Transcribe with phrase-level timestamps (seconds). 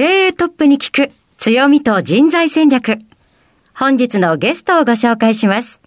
[0.00, 2.96] 経営トップに聞く強みと人材戦略。
[3.74, 5.78] 本日のゲストをご紹介します。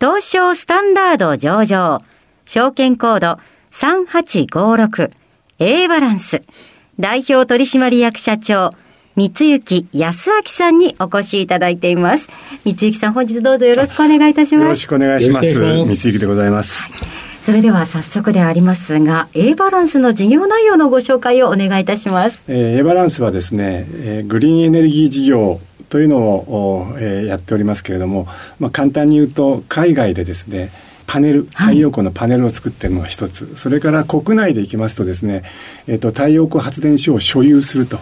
[0.00, 2.00] 東証スタンダード上場、
[2.46, 3.38] 証券コード
[3.70, 6.42] 3856A バランス、
[6.98, 8.72] 代表取締役社長、
[9.14, 12.28] 三幸康明さんにお越しいただいています。
[12.64, 14.64] 三幸さん、本日どうぞよろしくお願いいたします。
[14.64, 15.54] よろしくお願いします。
[15.54, 16.82] 三幸でございます。
[16.82, 22.42] はいそれでは早速でありますが、A バランスの事業内容のご紹介をお願いいたします。
[22.48, 28.26] えー、A バランスはですね、えー、グリーンエネルギー事業というのを、えー、やっておりますけれども、
[28.58, 30.72] まあ、簡単に言うと海外でですね
[31.06, 35.44] パネル太陽光のパネルを作ってるのが一つ、はい、それから国内でいきますとですね、
[35.86, 38.00] えーと、太陽光発電所を所有すると。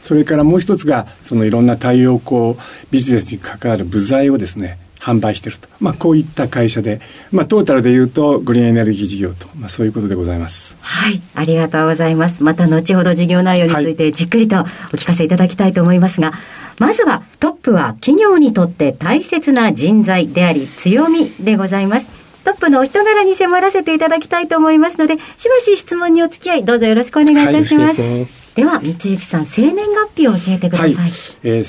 [0.00, 2.54] それからもう一つがそのいろんな太陽光
[2.92, 10.76] ビジネスに関わる部材をですね販売していると、まあ、こういった会社で、まあ、トータルでいうとグリーンエネルギー事業と、まあ、そういうことでございます。
[10.80, 11.22] はい。
[11.36, 12.42] ありがとうございます。
[12.42, 14.62] また後ほど事業内容についてじっくりとお
[14.96, 22.08] 聞かせいただきたいと思いますが、はい、まずはトップは企業にとって大切な人材であり強みでございます。
[22.44, 28.00] トップのお人柄に迫らせていただきたいと思いますので、しばし質問にお付き合い、どうぞよろしくお願いいたします。
[28.00, 30.94] はい、では、三幸さん、生年月日を教えてください。
[30.94, 31.10] はい、
[31.42, 31.64] えー、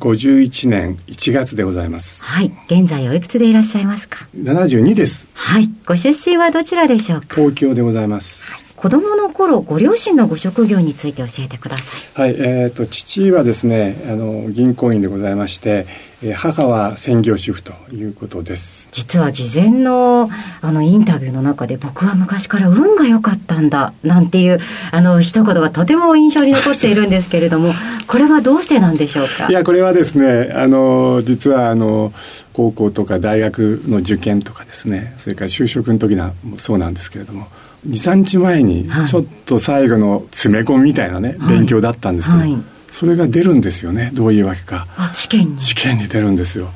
[0.00, 2.24] 51年1月でございます。
[2.24, 2.52] はい。
[2.66, 5.28] 現在おいくつでいらっしゃいますか ?72 です。
[5.34, 5.70] はい。
[5.86, 7.36] ご出身はどちらでしょうか？
[7.36, 8.46] 東京でございます。
[8.46, 15.86] はい子供の頃ご両親のご職業について教えてくださいはいえーと、父はですねあの銀行員でございまして、
[16.22, 18.88] えー、母は専業主婦ということです。
[18.92, 20.28] 実は事前の
[20.60, 24.58] あのインタビューの中で僕は昔から運が良かったんだなんていう
[24.90, 27.72] あの一言がとても印象に残っているんですけれども
[28.06, 29.48] これはどうしてなんでしょうか？
[29.48, 32.12] いやこれはですねあの実はあの
[32.52, 37.46] 高校とか大学の受験とかですねそれから就職の時なそうなんですけれども
[37.88, 42.56] 23日前にちょっと最後の詰め込みみたいなね、はい、勉強だったんですけど、はい、
[42.90, 44.10] それが出るんですよね。
[44.14, 44.86] どういうわけか。
[45.14, 45.62] 試験に。
[45.62, 46.70] 試験に出るんですよ。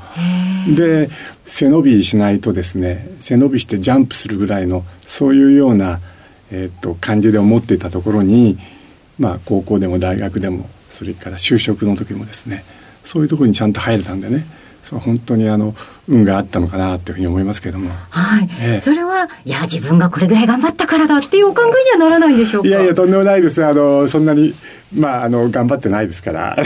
[0.74, 1.10] で
[1.46, 6.00] 背伸びしないとですね背伸びしてジャンプするぐらいのそういうような、
[6.50, 8.58] えー、っと感じで思っていたところに
[9.18, 12.64] まあ高校でも大学でもそれから就職の時もですね
[13.04, 14.46] そういうところにちゃんと入れたんでね
[14.84, 15.74] そう本当にあの
[16.06, 22.68] 運があったのかなというふうに思いますけれども、はい、ええ、それはいや自分がこれぐらい頑張ったからだっていうお考えにはならないんでしょうか？
[22.68, 23.64] いやいやとんでもないです。
[23.64, 24.54] あのそんなに
[24.94, 26.56] まああの頑張ってないですから。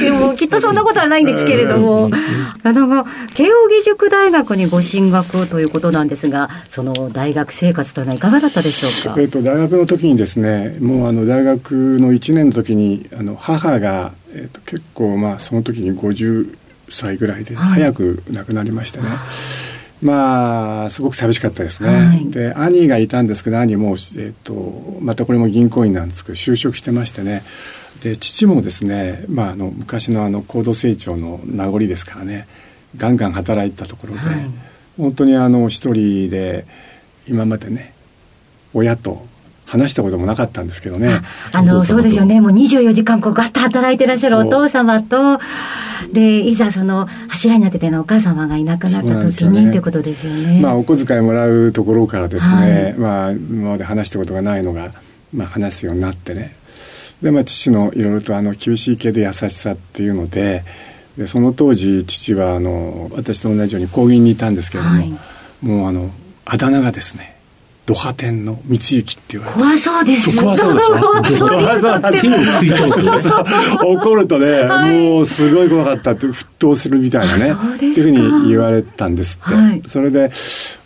[0.00, 2.10] でもきっとそんなことはないんですけれども。
[2.62, 16.56] あの慶應義塾大学にご進学ということなんですがその大学生活というのはいかがだったでしょうか、えーと、大学の時にですねもうあの大学の1年の時にあの母がえーと、結構まあその時に50
[16.88, 27.42] 歳ぐらいで早く亡くなりましてね、はい、まあすごく寂しかったですね、はい、で兄がいたんですけど兄も、えーと、またこれも銀行員なんですけど就職してましてね。
[28.02, 32.46] で父もですね、まあ、あの昔のあの高度成長の名残ですからね。
[32.96, 34.50] ガンガン働いたところで、はい、
[34.96, 36.66] 本当にあの一人で
[37.28, 37.94] 今までね
[38.72, 39.26] 親と
[39.70, 41.20] 話したこともなかったんですけどね。
[41.52, 42.40] あの、そうですよね。
[42.40, 45.38] もう24時間こうガッと働いてらっしゃるお父様と、
[46.12, 50.60] で、いざその柱になっててのお母様がいなくなった時に、っていうことですよね。
[50.60, 54.90] まあ、お小遣いもらうところからですね、はい、まあ、今まで話したことがないのが、
[55.32, 56.56] まあ、話すようになってね。
[57.22, 60.64] で、まあ、父のいろいろとあの、厳しい系で優しさっていうので、
[61.16, 65.10] でその当時父はあの私と同じように工銀にいたんですけれども、はい、
[65.60, 66.10] もうあの
[66.44, 67.39] あだ名がですね
[67.90, 69.58] ドハ天の三幸って言われて。
[69.58, 70.40] 怖そうです。
[70.40, 71.42] 怖そうでし。
[71.42, 72.12] ょ怖そうだ
[73.84, 78.10] 怒るとね、はい、もうすごい怖かったって沸騰するみたいなねっていうふう
[78.42, 80.30] に言われたんですって、はい、それで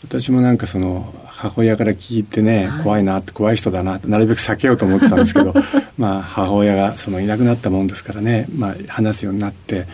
[0.02, 5.54] 私もなんかその母親から聞いてね、怖いなって怖い人だなってなるべく避けようと思ってたんですけど
[5.98, 9.86] まあ母親がそのいなくなったもんですからね、まあ、話すようになって。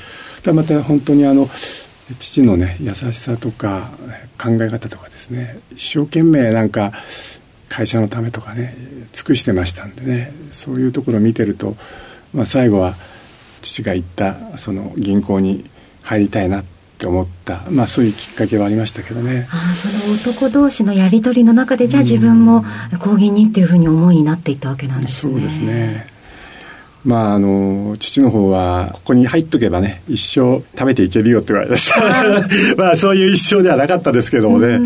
[0.55, 1.51] また本当にあの
[2.19, 3.91] 父のね優しさとか
[4.39, 6.93] 考え方とかですね一生懸命なんか
[7.69, 8.75] 会社のためとかね
[9.13, 11.77] 尽くしてましたんでねそういうところを見てると、
[12.35, 12.95] まあ、最後は
[13.63, 15.69] 父が言ったその銀行に
[16.03, 16.65] 入りたいなっ
[16.99, 19.49] て思った、まあ、そういうきっかけはありましたけどね。
[19.51, 22.65] あその男同士のやり取りの中でじゃあ自分も
[22.99, 25.33] 公銀にっていうふうに思いになっていったわけなんですね。
[25.33, 26.20] そうですね
[27.05, 34.79] まあ、あの父の方はここに入っとけばね一生食べていけるよって言われましたまあそういう一生ではなかったですけどもね、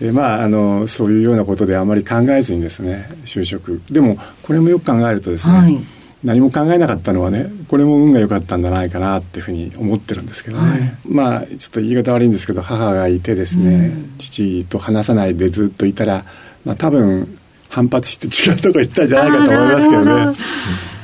[0.00, 3.80] えまああのそういうようなことであまり考えずにですね就職。
[3.90, 5.78] でもこれもよく考えるとですね、はい。
[6.24, 16.24] 何も考えなかったのはねこれも運が良かったんじゃないかなっていうふうに思ってるんですけどね、はい、まあちょっと言い方悪いんですけど母がいてですね、父と話さないでずっといたら、
[16.64, 17.38] まあ、多分
[17.68, 19.06] 反発して違うとこ行ったん。
[19.06, 20.36] じゃないかと思いますけどね。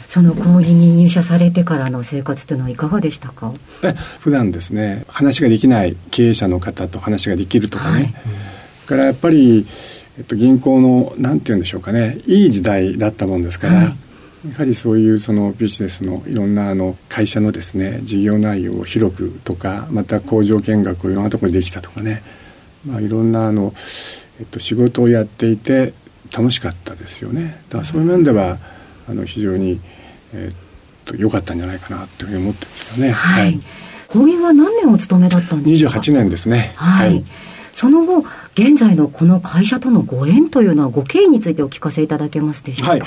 [0.08, 3.52] その講義に入社されてからの生活というのはいかがでしたか？
[3.82, 8.14] え 普段ですね話ができない経営者の方と話ができるとかね、はい、
[8.86, 9.66] からやっぱり、
[10.16, 13.92] えっと、銀行のなんて言うんでしょうかねいい時代だったもんですから、はい、や
[14.56, 22.22] はりそういうそのビジネスのいろんなあの会社のですね事業内容を広くとかまた工場見学をいろんなところでできたとかね、
[22.86, 23.74] まあ、いろんなあの、
[24.40, 25.92] えっと、仕事をやっていて
[26.32, 27.60] 楽しかったですよね。
[27.68, 28.58] だからそういう面では
[29.06, 29.80] あの非常に
[30.34, 30.56] えー、っ
[31.04, 33.12] と良かったんじゃないかなというふうに思ってるんですよね。
[33.12, 33.44] はい。
[33.44, 33.60] はい、
[34.08, 36.72] 法院は何年お勤めだったんですか？28年ですね。
[36.76, 37.24] はい、はい
[37.78, 42.90] その後、現在のこの会社とのご縁というのは、ご経緯についてお聞かせいただけますでしょうか？
[42.90, 43.02] はい、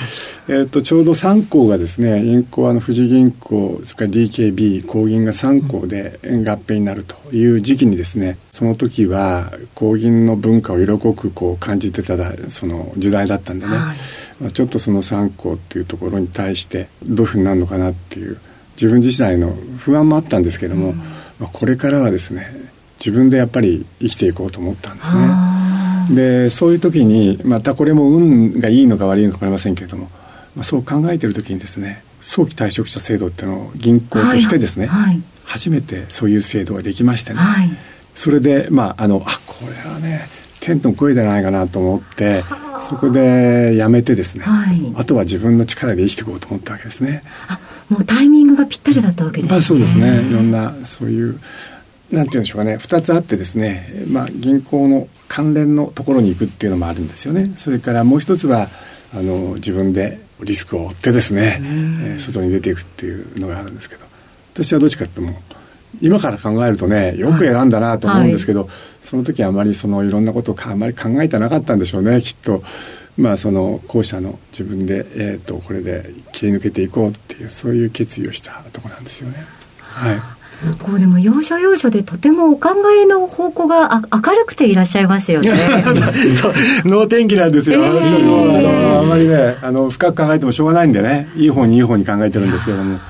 [0.48, 12.16] えーと、ちょうど3行がですね、銀行はの富士銀行、それから DKB、工銀が3行で合併になるという時期にですね、その時は工銀の文化を色濃くこう感じてた
[12.48, 13.96] その時代だったんでね、はい
[14.42, 18.38] まあ、ちょっとその3校っていうところに対してどういうふうになるのかなっていう
[18.72, 22.52] 自分自体の不安もあったんですけども、うん、まあ、これからはですね
[22.98, 26.14] 自分でやっぱり生きていこうと思ったんですね。
[26.14, 30.10] でそういう時にまたこれも運がいいのか悪いのか分かりませんけれども、
[30.56, 37.70] まあ、そう考えてる時にですね早期退職者制度っていうのを銀行としてですね、はいはい、初めてそういう制度ができましてね、はい、
[38.16, 40.26] それでまああのあこれはね
[40.62, 42.42] 天の声じゃないかなと思って
[42.88, 47.22] そこでやめてですね、はい、あとは自分の力で生きていこうと思ったわけですね。
[47.48, 50.22] あもうタイミングがぴったりだったわけですね、まあ、そうですね。
[50.30, 51.38] いろんなそういう
[52.10, 52.76] なんていうんでしょうかね。
[52.76, 57.52] 2つあってですね、まあ、銀行の関連のところに行くっていうのもあるんですよね。
[57.56, 58.68] それからもう一つは
[59.14, 64.12] あの自分でリスクを負ってですね、えー、外に出ていくっていうのがあるんですけど。
[64.54, 65.34] 私はどっちかってもう
[66.00, 72.62] 今から考えるとねよく選んだなと思うんですけど、はいはい、その時あまりそのいろんなことをあまり考えてなかったんでしょうねきっと。
[73.18, 79.44] まあ、その後者の自分で、えーと、これで切り抜けていこうっていうそういう決意をしたところなんですよね。
[79.80, 80.20] はい
[80.78, 85.56] こうでも要所要所でとてもお考えの方向があ明るくていらっしゃいますよね。
[86.36, 86.52] そう
[86.84, 93.00] 能天気なんですよ、えー、あまりねあの深く考えてもしょうがないんでねいい方にいい方に考えてるんですけども。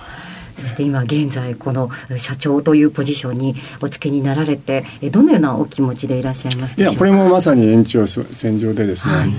[0.72, 9.30] そして今現在この社長というポジションにお付けになられてどのようなお気持ちでいらっしゃいますいやこれもまさに延長線上でですね、はい、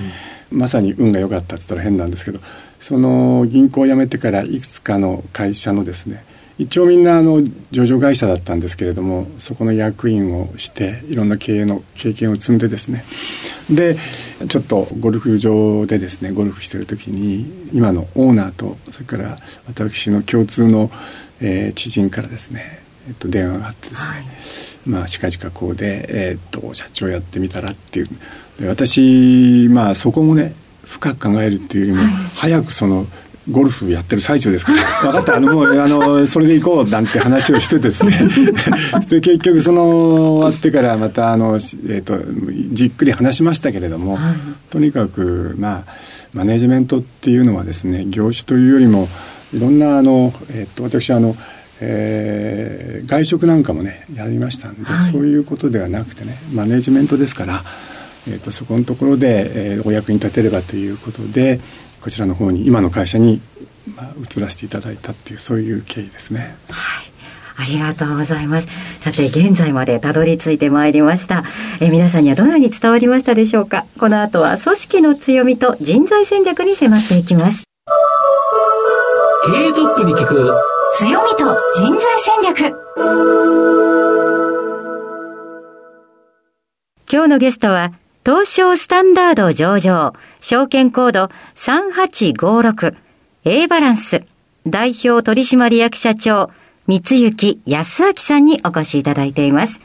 [0.51, 2.39] まさに運が良かったって言ったら変なんですけど
[2.80, 6.24] その銀行を辞めてからいくつかの会社のですね
[6.59, 13.03] 一応みんなあの上場会社だったんですけれどもそこの役員をしていろんな経営の経験を積んでですね。
[13.72, 13.98] で
[14.50, 20.91] ちょっとゴルフ場でですねゴルフしてる時に今のオーナーとそれから私の共通の、
[21.41, 24.25] えー、知人からですね、えっと、電話があってですね、はい、
[24.86, 28.07] まあ近々こうで、えー、っと社長やってみたらっていう。
[28.60, 33.07] で私まあそこもね深く考えるっていうよりも、はい、早くその
[33.50, 34.83] ゴルフやってる最中ですから。
[35.03, 35.35] 分かった。
[35.35, 38.12] あのもうあのそれで行こうなんて話をしてですね。
[39.09, 42.19] で結局その終わってからまたあの、えーと、
[42.71, 44.35] じっくり話しましたけれども、はい、
[44.69, 45.93] とにかくまあ
[46.33, 49.09] マネジメントっていうのはですね業種というよりも
[49.53, 51.35] いろんなあの、えーと、私あの
[51.85, 57.63] えー、外食なんかもねやりましたんで、はい、そういうことではなくてねマネジメントですから、
[58.27, 61.60] えーと、とそこのところで、えー、お役に立てればということで
[62.01, 63.42] こちらの方に今の会社に、
[63.96, 66.56] まあ、移らせていただいたっていうそういう経緯ですね。
[66.70, 67.13] はい
[67.56, 68.68] ありがとうございます。
[69.01, 71.44] さて、現在までたどり着いてまいりました。
[71.80, 73.86] え皆さんにはどのように伝わりましたでしょうか？
[74.00, 77.63] この後は組織の強みと人材戦略に迫っていきます。
[79.46, 80.51] 経営トップに聞く
[80.96, 82.75] 強みと人材戦略。
[87.12, 87.94] 今日のゲストは、
[88.25, 94.24] 東証スタンダード上場、証券コード 3856A バランス、
[94.65, 96.50] 代表取締役社長、
[96.88, 99.82] 三幸康明さんにお越しいただいています。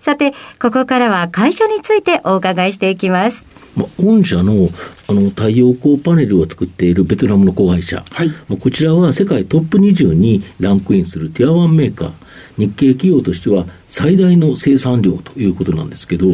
[0.00, 3.44] さて、ここからは会社についてお伺いしていきます。
[3.76, 4.70] まあ、御社の
[5.08, 12.12] あの太陽光パネルを作っているベトナムの子会社、はい、まあ、こちらは世界トップ20にランクインするティアワンメーカー、
[12.56, 16.28] 日系企業としては最大の生産量ということなんですけど、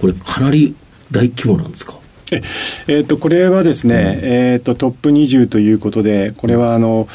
[0.00, 0.74] これ、かなり
[1.10, 1.94] 大規模なんですか？
[2.32, 2.42] え
[2.88, 7.06] えー、とこれはですね、うん、えーと、トップ20ということで、これはあの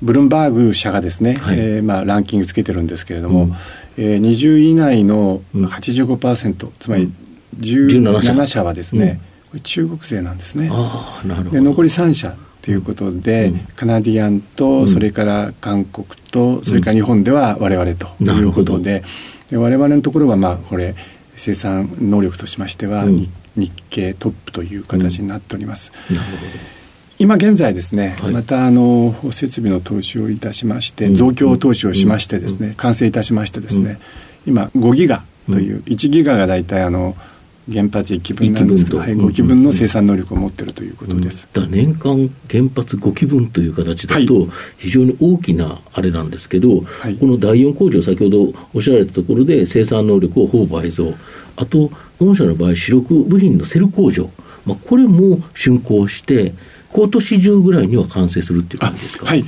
[0.00, 3.54] ブルンバーグ社がですね、はい、えー、まあ、ランキングつけてるんですけれども、うん、
[3.98, 7.12] えー、20位以内の85%、うん、つまり
[7.58, 8.64] 17社。
[8.64, 9.20] はですね、
[9.52, 10.70] うん、中国勢なんですね。
[11.50, 19.02] で残り3社ということで、うん、カナディアンと、それから韓国と、それから日本では我々ということで、
[19.50, 20.94] で我々のところは、まあ、これ、
[21.36, 23.04] 生産能力としましては、
[23.56, 25.92] 日経トップという形になっております。
[26.10, 26.82] なるほど。
[27.18, 34.00] 今現在ですね、はい、またあの設備の投資をいたしまして、増強投資をしましてですね、完成いたしましてですね、
[34.46, 37.14] 今5ギガという、1ギガが大体あの
[37.70, 51.14] 原発1基分なんですけど、はい、5基分の生産能力を持っているということです、うん、年間原発5基分という形だと、非常に大きなあれなんですけど、はい、この第4工場、先ほどおっしゃられたところで、生産能力をほぼ倍増、
[51.56, 54.28] あと、御社の場合、主力部品のセル工場、
[54.64, 56.54] まあ、これも竣工して、
[56.92, 59.44] 今年中ぐらいには完成するっていう感じですか、はい、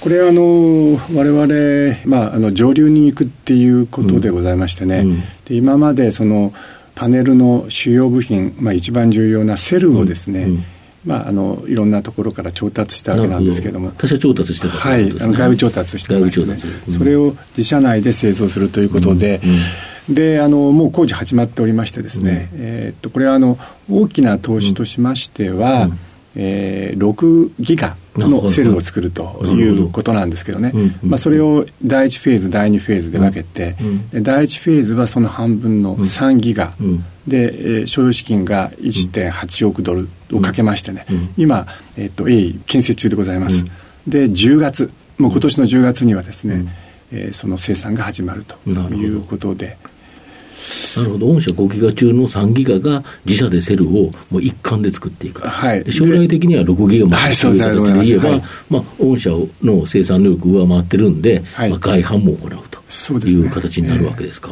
[0.00, 5.10] これはあのわれまあ、あの上流に行くっていうことでございましてね、うん。
[5.10, 6.52] うん、で今までその
[6.94, 10.50] パネルの主要部品、まあ、一番重要なセルをですね、うん。
[10.52, 10.64] うん
[11.04, 16.56] まあ、あのいろんなところから調達したわけなんですけれども、他社調達してた、ね、はい、あの外部調達してましてね、
[16.88, 19.50] うん、それを自社内で製造するということで、うん。
[20.10, 23.58] うん、であのもう工事始まっておりましてですね、えー、っとこれはあの
[23.90, 25.90] 大きな投資としましては、
[26.36, 33.76] えー、6ギガのセルを作るということなんですけどね、まあ、それを第1フェーズ第2フェーズで分けて、
[34.12, 41.66] うん、第1フェーズはその半分の3ギガ、うん、で、えー、所有資金が1.8億ドルをかけましてね、うん、今、
[41.96, 43.64] えーと、鋭意建設中でございます、
[44.06, 46.68] で10月もう今年の10月にはですね、うん、
[47.12, 49.78] えー、その生産が始まるということで。
[50.96, 59.30] なるほど、御社5ギガ中の3ギガが自社でセルをもう一貫で作っていく、はい、将来的には6ギガまでという形で言えば、はい、まあ、御社
[59.62, 64.50] の生産能力上回ってるんで、はい、まあ、外販も行うという形になるわけですか。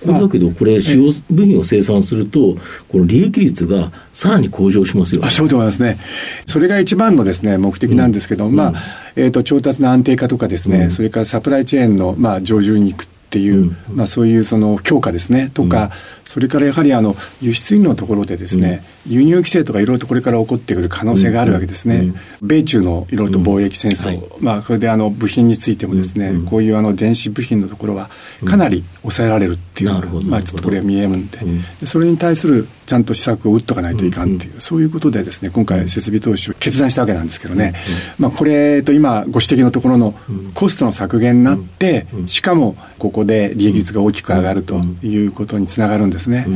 [0.00, 2.56] これだけど、これ、主要部品を生産すると、
[2.88, 5.98] この利益率がさらに向上しますよ、ね、あそうでございますね。
[6.46, 8.74] それが一番のですね、目的なんですけど、うん、まあ、
[9.16, 15.90] えっ、ー、と、調達の安定化とかですね、うん、それからサプライチェーンの、まあ、上流に行くっていう、まあ、そういうその強化ですね、とか、
[16.24, 22.14] それからやはりあの輸出入のところでですね、輸入規制とかいろいろとこれから起こってくる可能性があるわけですね。
[22.40, 28.08] 米中のいろいろと貿易戦争、まあ、それであの部品についてもですね、こういうあの電子部品のところは
[28.46, 29.90] かなり抑えられるっていう、
[30.24, 31.28] まあ、ちょっとこれ見えるん。
[31.28, 37.74] で、それに対するちゃんと施策を打っとかないといかんっていう、そういうことでですね、今回設備投資を決断したわけなんですけどね、
[38.18, 40.14] まあ、これと今ご指摘のところの
[40.54, 46.46] コストの削減になって、しかもここで利益率が大きく上がるということにつながるんですね。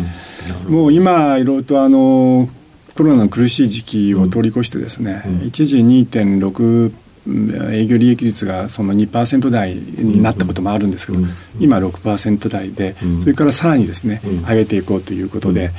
[0.67, 2.49] もう今、いろいろとあの
[2.95, 6.93] コロナの苦しい時期を通り越してですね、うん、一時2.6
[7.29, 15.71] 営業利益率がその2%台になったこともあるんですけど、うん、今6%台で、うん、それからさらにですね、上げていこうということで、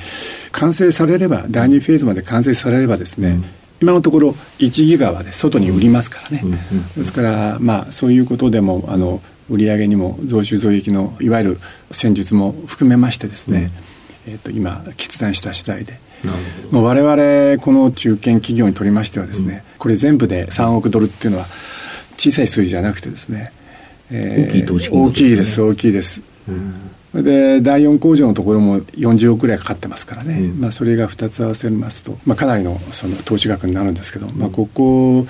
[0.51, 3.39] 完成されれば、第2フェーズまで完成されればですね、
[3.81, 6.43] 今のところ1ギガは、ね、外に売りますからね、
[6.95, 11.59] ですから、まあ、そういうことでもあの売上にも増収増益のいわゆる
[11.91, 13.71] 戦術も含めましてですね、
[14.25, 16.02] えー、と今決断した次第で。
[16.71, 21.45] もう我々この中堅企業にとりましてはですね、うん、これ全部で3億ドルっていうのは
[22.17, 23.51] 小さい数字じゃなくてですね、
[24.11, 35.25] えー、大きい投資金、ね、大きいです大きいです、うん、で第4工場のところも40億ぐらいかかってますからね、うん、まあ、それが2つ合わせますと、まあ、かなりのその投資額になるんですけど、まあ、ここ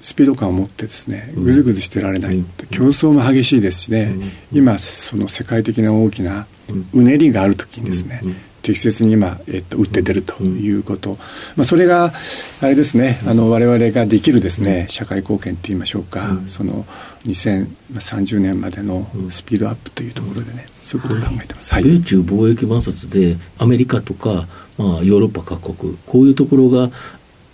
[0.00, 4.14] スピード感を持ってですねぐずぐずしてられない、競争も激しいですしね、
[4.52, 6.46] 今その世界的な大きな
[6.92, 8.20] うねりがある時にですね、
[8.66, 11.18] 適切に今、えっと、打って出るということ、
[11.54, 12.12] まあ、それが
[12.60, 13.20] あれですね。
[13.24, 16.84] あの我々ができるですね社会貢献といいましょうか、その
[17.26, 26.90] 2030年までのスピードアップというところでね、そういうことを考えてます、はい、米中貿易摩擦でアメリカとか、まあ、ヨーロッパ各国こういうところが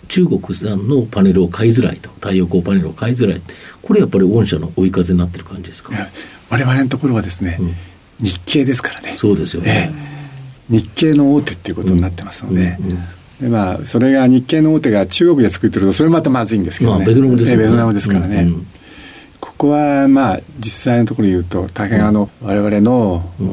[0.07, 2.09] 中国産のパネルを買いづらいと。
[2.15, 3.41] 太陽光パネルを買いづらい。
[3.83, 5.93] これやっぱり御社の追い風になってる感じですか？
[6.49, 7.75] 我々のところはですね、うん、
[8.19, 9.15] 日経ですからね。
[9.17, 10.12] そうですよね、えー
[10.69, 12.77] 日系の大手っていうことになってますので、
[13.41, 17.13] でまあ、それが日系の大手が中国で作ってるとそれまたまずいんですけどね、まあ、ベ
[17.67, 18.47] トナムです、からね、
[19.63, 23.43] ここはまあ実際のところ言うと大変あの、うん、我々の、う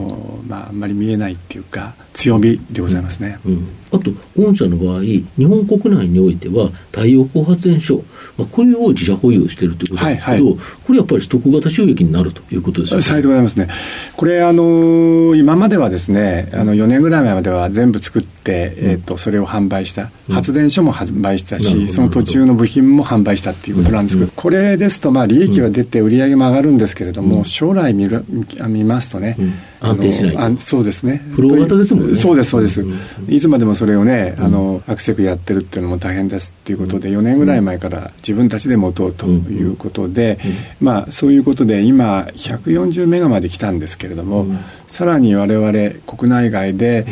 [0.45, 8.03] ん、まあ、あんまり見えないっていうか強みでございますね、うん、あと御社の場合日本国内においては太陽光発電所、
[8.37, 13.23] まあ、これを自社保有しているということですけど、はいはい、これやっぱり取得型収益になるということですよね。
[13.23, 13.69] でございますね。
[14.17, 28.25] これあの今まではですねあの4年ぐらい前までは全部作って、えーと、それを販売した、発電所も販売したし、その途中の部品も販売したっていうことなんですけど、これですとまあ利益は出て売り上げも上がるんですけれども、将来見る
[28.69, 29.37] 見ますとね、
[29.81, 31.23] 安定しないそうですね。
[31.33, 32.17] フロー型ですもんね。
[32.17, 32.85] そうですそうです、
[33.29, 40.39] いつまでもそれをねあのアクセクやってるっていうのも大変ですっていうことで4年ぐらい前から自分たちで持とうということで、
[40.81, 44.47] まあそういうことで今140メガまで来たんですけれども、
[44.89, 45.73] さらに我々
[46.07, 47.07] 国内外で、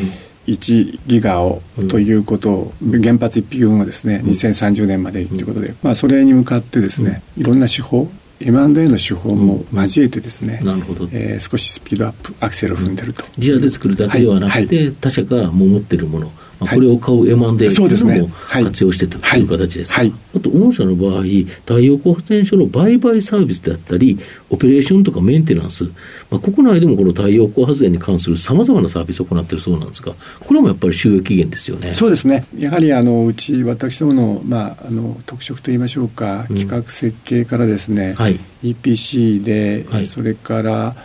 [0.48, 11.08] 1ギガをということを、原発1匹分をですね、2030年までということで、まあ、それに向かってですね、いろんな手法 M&A の手法も交えてですね、なるほど。
[11.12, 14.86] えー、少しスピードアップアクセルを踏んでると、自社で作るだけではなくて、はい。
[14.86, 16.26] はい、他社がもう持ってるもの。
[16.26, 24.18] まあ、これを買う M&A というのも活用してという形です、はい、あと、御社の場合、太陽光発電所の売買サービスであったり、
[24.50, 25.84] オペレーションとかメンテナンス、
[26.30, 31.94] まあ、国内でもこの太陽光発電に関するさまざまなサービスを行っているそうなんですが、これもやっぱり収益源ですよね。
[31.94, 40.96] そうですね、やはりあのうち、私どもの,、まあ、あの特色といいましょうか、企画設計からですね、うんはい、EPC で、はい、それから、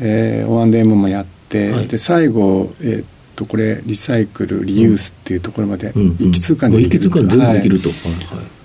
[0.00, 7.98] えー、O&M もやって、はい、で最後、えーとこれリサイクルリユースっていうところまで一気通貫できると、うんうん、全部できると、はい。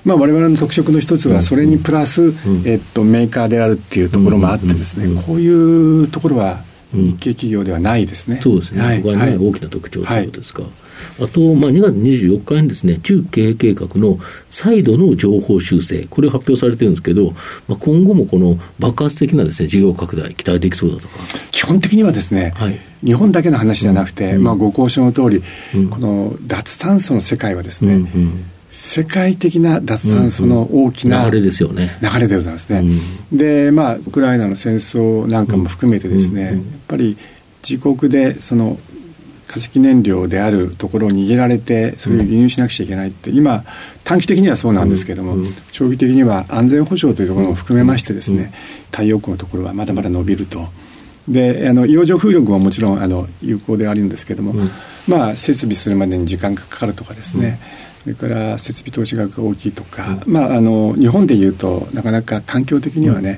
[0.05, 2.33] まあ、我々の特色の一つはそれにプラス、
[2.65, 10.63] えっと、メーカーであるっていうところもあってですね、こういうところは日系企業ではないですね、そうですね、はい、ここはね、大きな特徴ということですか。
[11.21, 14.19] あと、まあ、2月24日にですね、中経営計画の
[14.49, 17.31] 再度の情報修正、これを発表されてるんですけど、
[17.67, 21.19] まあ、今後もこの爆発的なですね、事業拡大、期待できそうだとか。
[21.51, 25.43] 基本的にはですね、はい、日本だけの話じゃなくて、うん、まあ、ご交渉の通り、
[25.75, 31.97] うん、この脱炭素の世界はですね、うんうん世界的な脱炭素の大きな、流れですよね。
[32.01, 32.79] 流れでございますね、
[33.31, 36.55] うん、でまあウクライナの戦争なんかも含めてですね、やっ
[36.87, 37.17] ぱり
[37.67, 38.79] 自国でその
[39.47, 43.63] 化石燃料であるところを逃げられてそれを輸入しなくちゃいけないって今
[44.03, 45.35] 短期的にはそうなんですけれども、
[45.71, 48.53] 長期的には安全保障というところも含めましてですね、
[48.91, 50.67] 太陽光のところはまだまだ伸びると。
[51.27, 54.55] であの洋上風力ももちろんあの有効であるんですけれども、
[55.07, 57.59] まあ、設備するまでに時間がかかるとかですね、
[58.03, 63.37] それから設備投資額が大きいとか、まあ、あの日本でいうとなかなか環境的にはね、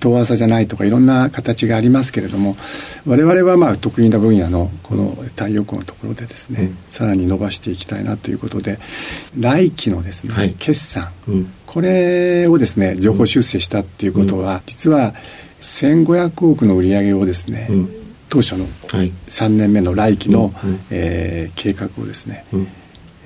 [0.00, 2.56] 遠浅じゃないとかいろんな形がありますけれども
[3.06, 8.78] 我々はまあ得意な分野のこの太陽光のところでですね、うん、さらに伸ばしていきたいなということで
[9.38, 15.14] 来期のですね、はい、決算、うん、これをですね情報修正したっていうことは、うん、実は
[15.60, 17.68] 1500億の売り上げをですね、
[18.30, 20.54] 当初の3年目の来期の、
[20.90, 22.46] えー、計画をですね、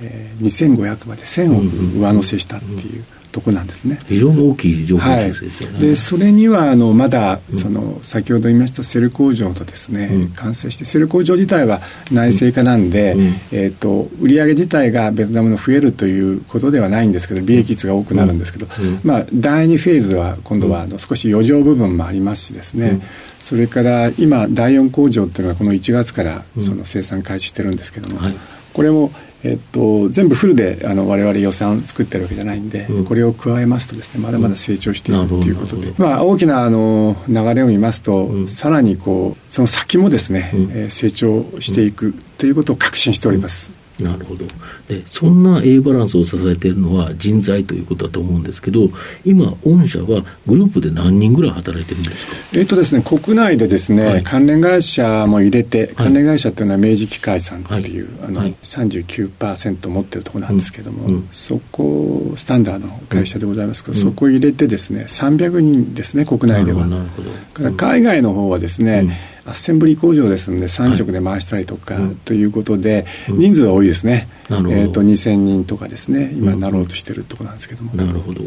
[0.00, 3.04] えー、2500まで1000億上乗せしたっていう
[3.34, 3.98] とこなんですね。
[4.06, 5.74] 非常に大きい情報修正ですよね。
[5.74, 11.80] はい、でそれにはあのまだその、先ほど言いましたセル工場とですね、うん、完成してセル工場自体は
[12.12, 18.68] 内製化なんで、うん、えーと、売上自体がベトナムの増えるということではないんですけど利益率が多くなるんですけど、
[19.02, 23.00] まあ、第2フェーズは今度はあの少し余剰部分もありますしですね、
[23.40, 28.36] それから今第4工場っていうのがこの1月からその生産開始してるんですけども、はい、
[28.74, 29.10] これも
[29.44, 43.83] えっと、全部フルであの我々予算作ってるわけじゃないんで、うん、これを加えますとですねまだまだ成長していくということで、まあ、大きなあの流れを見ますと、うん、さらにこうその先もですね、うん、えー、成長していくということを確信しております。
[44.00, 44.44] なるほど。
[44.88, 48.88] でそんな A バランスを支えているのは人材ということだと思うんですけど
[49.24, 52.32] 今御社はグループで何人ぐらい働いてるんですか？
[52.54, 61.14] えっとですね国内でですね、はい、関連会社も入れて関連会社っていうのは明治機械さんっていう、はい、あの、はい、39%持ってるところなんですけども、うん。
[61.14, 66.86] うん、そこスタンダードの会社でございますけど、うん、そこ入れてですね300人ですね国内では。
[66.86, 76.32] なるほどから海外の方はですね、アッセンブリ工場ですので3色で回したりとか、ということで、人数は多いですね、えー、と2000人とかですね。
[76.34, 78.42] 今なろうとしてるところなんですけども、なるほど。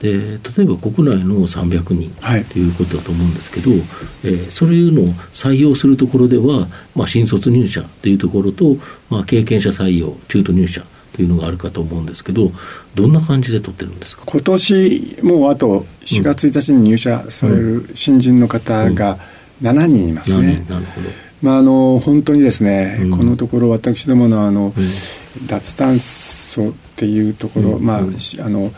[0.00, 2.10] で例えば国内の300人
[2.52, 2.68] とい。
[2.68, 3.80] うことだと思うんですけど、はい、
[4.24, 8.76] えー、そういうのを採用するところでは、まあ、新卒入社というところと、
[9.08, 12.50] まあ、経験者採用中途入社というのがあるかと思うんですけど
[12.94, 14.24] どんな感じで取ってるんですか？
[14.26, 19.18] 今年もうあと4月1日に入社される新人の方が、うんうん
[19.62, 20.64] 7人いますね。
[20.68, 21.08] なるほど。
[21.42, 28.72] まあ、あの本当にですね、うん、このところ私どものあの、うん、脱炭素っていうところ、うん、まああの、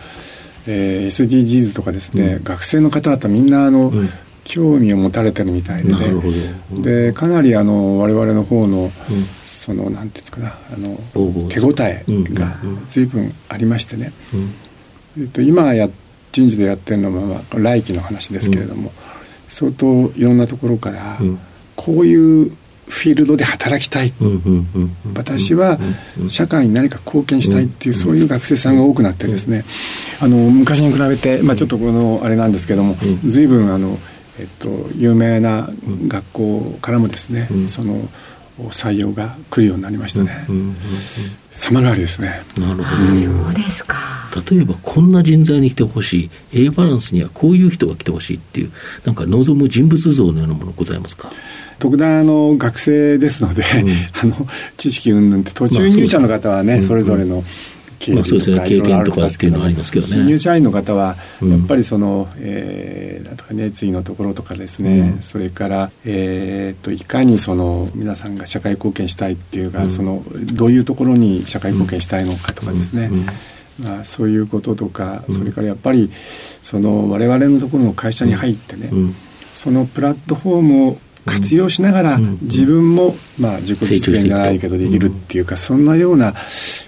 [0.67, 3.93] えー、SDGs とかですね、学生の方々みんなあの、
[4.45, 6.12] 興味を持たれてるみたいでね。
[6.83, 8.91] でかなりあの我々の方の、
[9.45, 10.97] そのなんていうんですかなあの
[11.49, 12.57] 手応えが
[12.89, 14.12] 随分ありましてね、
[15.19, 15.89] えっと、今や
[16.31, 18.93] 人事でやってるのは、まあ、来期の話ですけれども、
[19.49, 21.19] 相当いろんなところから、
[21.77, 22.51] こういう
[22.89, 24.13] フィールドで働きたい、
[25.15, 25.79] 私は
[26.29, 29.65] 社会に何か貢献したいっていう、そういう学生さんが多くなってですね、
[30.21, 33.99] あの昔に比べて、まあ、ちょっとこのあれなんですけども、随分あの、
[34.39, 35.69] えっと、有名な
[36.09, 38.09] 学校からもですね、その
[38.71, 40.47] 採用が来るようになりましたね。
[41.57, 42.42] 様変わりですね。
[42.59, 43.14] なるほど。
[43.16, 43.97] そうですか。
[44.51, 48.73] 例えばこんな人材に来てほしい A バランスにはこういう人が来てほしいっていう
[49.05, 51.31] なんか望む人物像のようなものございますか？
[51.79, 53.90] 特段の学生ですので、うん、
[54.21, 57.76] あの知識云々って途中入社の方はね、まあ、それぞれの、経まあ、そ
[58.37, 58.61] うですね。
[58.67, 60.13] 経験とかっていうのはありますけどね。
[60.15, 73.27] 新入社員の方はやっぱりその、うん、えー、なんとか熱意のところとかですね、うん、それから、えーと、いかにその皆さんが社会貢献したいっていうか、うん、そのどういうところに社会貢献したいのかとかですね、うん。
[73.85, 76.11] まあ、そういうこととか、それからやっぱり
[76.63, 78.91] その我々のところの会社に入ってね、
[79.55, 86.35] そのプラットフォームを活用しながら、自分も、まあ、自己実現じゃないけどできるっていうか、そんなような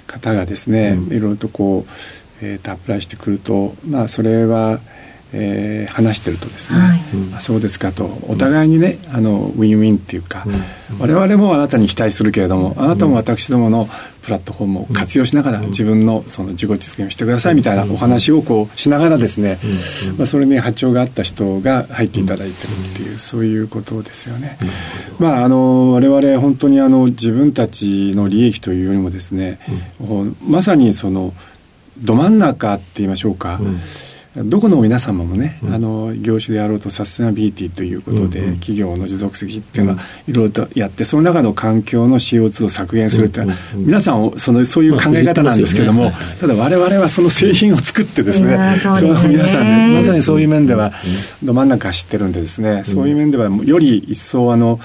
[0.06, 1.90] 方がですね、いろいろとこう、
[2.40, 4.80] えー、とアプライしてくると、まあ、それは
[5.32, 7.00] えー、話してるとですね、はい、
[7.36, 13.88] あそうですかとお互いにねあのウィンウィンっていうか、うん、我々もあなたに期待するけれどもあなたも私どもの
[14.28, 19.58] プラットフォームを活用しながら、自分のその自己実現をしてくださいみたいなお話をこうしながらですね、
[20.18, 24.58] まあ、それに波長があった人が入っていただいてるっていう、そういうことですよね。
[25.18, 29.60] まあ、あの我々本当にあの自分たちの利益というよりもですね、
[30.46, 31.32] まさにその
[31.98, 33.58] ど真ん中って言いましょうか、
[34.44, 49.00] どこの皆様もね、うん、あの業種であろうとサステナビリティということで、うんうん、企業の持続性っていうのはいろいろとやってその中の環境の CO2 を削減するって、うんうんうん、皆さんそのそういう考え方なんですけれども、まあね、ただ我々はその製品を作ってですね、そね。
[49.00, 50.92] その皆さんねまさにそういう面では
[51.42, 54.80] ど真ん中知ってるんでですね、そういう面ではより一層あの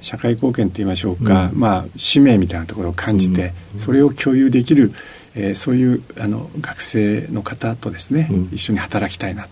[0.00, 4.92] 社会貢献といいましょうか、まあ使命みたいなところを感じて、それを共有できる
[5.34, 9.48] えー、そういうあの学生の方とですね、うん、一緒に働きたいな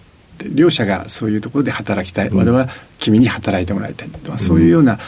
[0.53, 4.99] 両者がそういうところで働きたい、うん、我々は君に働いてもらいたい、うん、そういうような、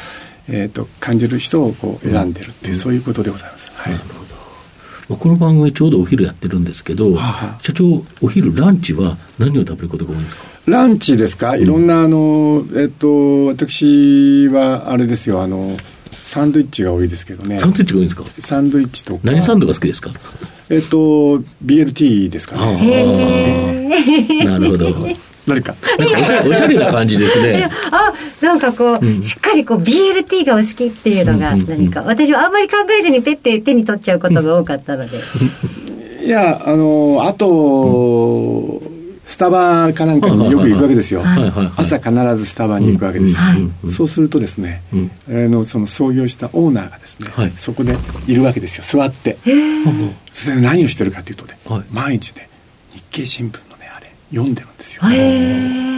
[0.48, 3.70] えーと、感じる人をこう選んでるっていう、そういうことでございます。
[3.74, 3.94] はい。
[5.08, 10.42] この番組ちょうどお昼やってるんですけど、はは社長、お昼、ランチは何を食べることが多いんですか？
[10.66, 15.76] ランチですか、いろんな、あの、えっと、私はあれですよ、あの、
[16.12, 17.58] サンドイッチが多いですけどね。
[17.58, 18.24] サンドイッチが多いんですか？
[18.40, 19.20] サンドイッチとか。
[19.24, 20.10] 何サンドが好きですか？
[20.70, 23.90] えっと、BLT ですかね。
[24.44, 24.86] なるほど。
[25.48, 25.74] 何か。
[25.98, 27.68] おしゃおしゃれな感じですね。
[27.90, 35.18] あ、なんかこう、うん、しっかりこう BLT がお好きっていうのが何か、私はあんまり考えずにペッて手に取っちゃうことが多かったので。
[36.24, 38.80] いや、あの、あと、
[39.30, 41.22] スタバかなんかによく行くわけですよ、
[41.76, 48.84] 朝必ずスタバに行くわけですよ、そうするとですね、うん、あのその創業したオーナーがですね、はい、そこでいるわけですよ。
[48.84, 49.38] 座って。
[50.32, 52.48] それで何をしてるかというとね、はい、毎日ね
[52.90, 55.02] 日経新聞のねあれ読んでるんですよ。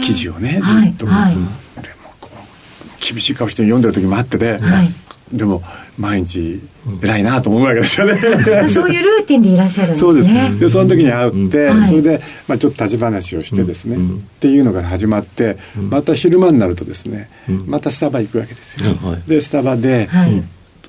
[0.04, 2.36] 記事をねずっと、はい、でもこう
[3.00, 4.60] 厳しい顔して読んでる時もあってね、
[5.32, 5.62] でも
[5.98, 6.60] 毎日
[7.02, 8.18] 偉いなと思うわけですよね、
[8.68, 10.00] そういうルーティンでいらっしゃるんですね。
[10.00, 10.60] そうです。
[10.60, 13.98] でその時に会って、それで、まあ、ちょっと立ち話をしてですね、っ
[14.40, 17.30] ていうのが始まってまた昼間になるとですね、
[17.66, 18.94] またスタバ行くわけですよ、
[19.26, 20.08] でスタバで、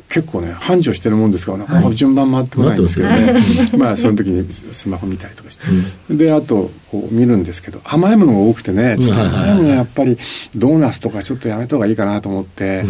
[0.09, 3.35] 結構ね繁盛してるもんですから、はい、順番回ってこないんですけどね。
[3.77, 5.65] まあその時にスマホ見たりとかして、
[6.11, 10.17] うん、であとこう見るんですけど甘いものが多くてねちょっと甘いものやっぱり
[10.55, 12.85] ドーナツとかちょっとやめた方がいいかなと思って、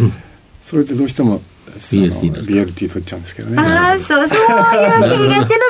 [0.64, 3.58] それでどうしても BLT, BLT 取っちゃうんですけどね。
[3.62, 5.62] ああそうそういう苦手の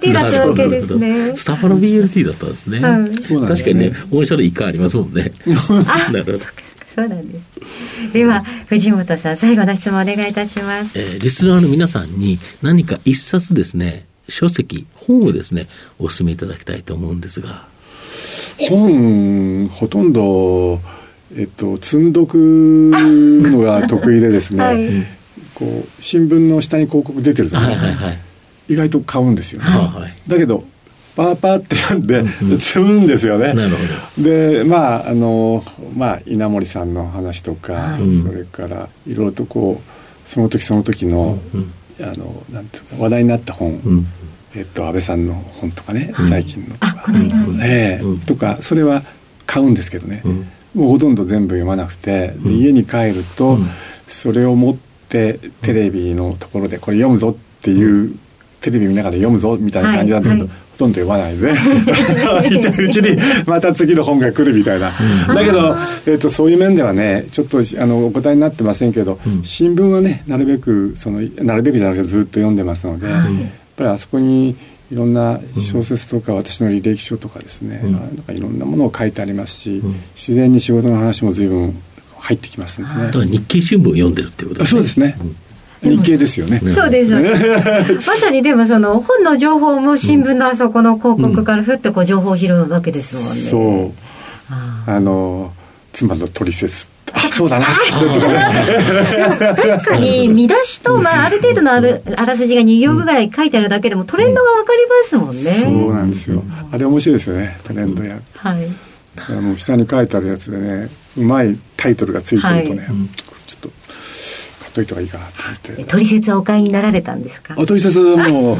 [0.00, 1.36] BLT だったわけですね。
[1.36, 5.32] スタバの BLT だったんですね、うん、確かにね御社の一回ありますもんね。
[6.12, 6.38] なるほど。
[6.38, 8.12] そうなんです。
[8.12, 17.68] では藤本さん最後の質問お願いいたします、えー、リスナーの皆さんに何か一冊ですね書籍本をですねお勧めいただきたいと思うんですが。
[18.58, 20.80] 本ほとんど
[21.36, 25.19] えっと積んどくのが得意でですね、 はい
[25.60, 28.18] こう新聞の下に広告出てると、ね、はいはいはい、
[28.70, 30.64] 意外と買うんですよね、はいはい、だけど
[31.14, 32.24] パーパーって読んで、
[32.58, 33.52] 積むんですよね。
[33.52, 33.76] なるほ
[34.22, 34.22] ど。
[34.22, 41.38] で、まあ、あの、まあ、稲森さんの話とか、はい、それから、いろいろとこう、その時その時の、
[42.00, 44.06] あの、なんていうか、話題になった本、
[44.54, 46.74] えっと、安倍さんの本とかね、最近の。
[46.74, 47.04] とか、
[47.64, 49.02] ええとか、それは
[49.46, 50.22] 買うんですけどね、
[50.74, 53.58] もうほとんど全部読まなくて、で家に帰ると、
[54.06, 58.16] それを持ってテレビのところでこれ読むぞっていう、
[58.60, 61.52] テレビ見ながら読むぞみたいな感じなんだけど、とんど読まないで。
[62.46, 62.50] い。
[62.62, 64.92] てるうちにまた次の本が来るみたいな、
[65.28, 73.22] だけど、えーと、そういう面ではねちょっとあのお答えになってませんけど、うん、新聞はねなるべくそのなるべくじゃなくてずっと読んでますので、やっ
[73.76, 74.56] ぱりあそこに
[74.90, 81.80] いろんな小説とか私の履歴書とかですね、うん、なんかいろんなものを書いてありますし、うん、自然に仕事の話も随分
[82.20, 83.26] 入ってきますんでね。
[83.26, 84.74] 日経新聞を読んでるっていうことですね。
[84.74, 85.18] そうですね。
[85.82, 86.60] 日経ですよね。
[86.72, 87.12] そうです。
[88.06, 93.30] まさにでもその本の情報も新聞のあそこの広告からふってこう情報を拾うわけですもんね。
[93.30, 94.00] そう。
[94.86, 95.54] あの
[95.92, 96.86] 妻のトリセツ。
[97.32, 97.66] そうだな。
[97.66, 97.88] 確
[99.84, 105.42] かに見出しと、まあ、ある程度のあるあらすじが2行ぐらい書いてあるだけでもトレンドが分かりますもんね。
[105.42, 106.44] そうなんですよ。
[106.70, 107.58] あれ面白いですよね。
[107.64, 108.20] トレンドや。
[108.36, 108.68] はい。
[109.16, 112.88] あの下に書いてあるやつでね、うまいタイトルがついてるとね、
[114.70, 115.84] っといた方がいいかなと思って。
[115.84, 117.54] 取説はお買いになられたんですか？
[117.58, 118.58] あ取説もう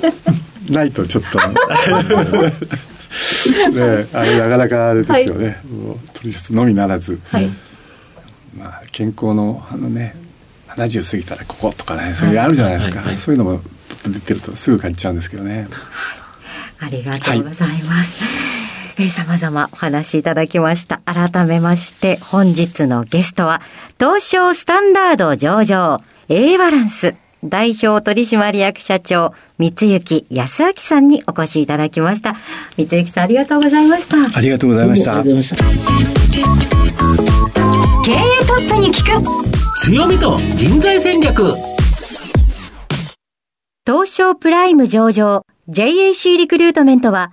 [0.72, 1.38] ないとちょっと。
[3.70, 5.56] ねあれなかなかあれですよね、はい、
[6.12, 7.48] 取説のみならず、はい、
[8.56, 10.14] まあ健康のあのね
[10.68, 13.62] 70過ぎたらこことかねそういうあるじゃないですか、はい、そういうのも
[14.06, 15.66] 出てるとすぐ感じちゃうんですけどね、
[16.78, 18.47] ありがとうございます、
[18.98, 21.00] えー、様々お話しいただきました。
[21.04, 23.62] 改めまして、本日のゲストは、
[23.98, 32.34] 東証スタンダード上場、A バランス、代表取締役社長、三幸康明さんにお越しいただきました。
[32.76, 34.36] 三幸さん、ありがとうございました。
[34.36, 35.22] ありがとうございました。
[38.02, 39.22] 経営トップに聞く
[39.76, 41.52] 強みと人材戦略
[43.86, 47.32] 東証プライム上場 JAC リクルートメントは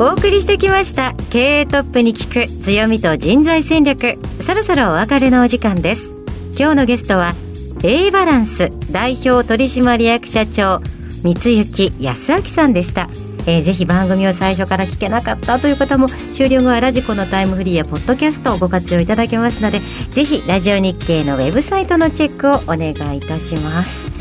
[0.00, 1.12] お送りしてきました。
[1.30, 4.14] 経営トップに聞く強みと人材戦略。
[4.42, 6.12] そろそろお別れのお時間です。
[6.56, 7.34] 今日のゲストは
[7.82, 10.80] A バランス代表取締役社長
[11.24, 13.08] 三幸康明さんでした。
[13.46, 19.80] えー、ぜひ番組を最初から聞けなかったという方も終了後はラジコのタイムフリーやポッドキャストをご活用いただけますので
[20.12, 24.17] ぜひラジオ日経のウェブサイトのチェックをお願いいたします。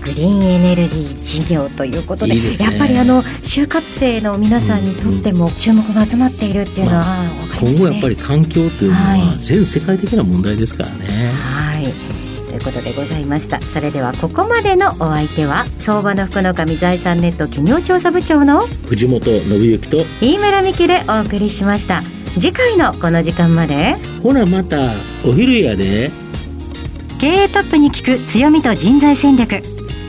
[0.00, 11.32] グリーンエネルギー事業ということで、ね、やっぱりあの就活生の皆さんにとっても注目が集まっているっていうのは、まあね、今後やっぱり環境というのは全世界的な問題ですからね。
[11.32, 12.20] はい。
[12.48, 13.60] ということでございました。
[13.62, 22.02] それではここまでのお相手は相場の福の神財産ネット企業調査部長の藤本信之と飯村美希でお送りしました。
[22.34, 26.10] 次回のこの時間までほらまたお昼やで。
[27.20, 29.62] 経営トップに聞く強みと人材戦略